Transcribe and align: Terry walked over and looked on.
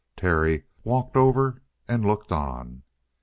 Terry 0.17 0.63
walked 0.83 1.15
over 1.15 1.61
and 1.87 2.03
looked 2.03 2.31
on. 2.31 2.81